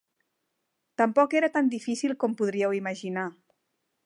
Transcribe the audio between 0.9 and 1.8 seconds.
Tampoc era tan